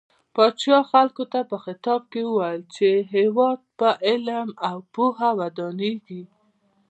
[0.35, 6.23] پاچا خلکو ته په خطاب کې وويل چې هيواد په علم او پوهه ودانيږي.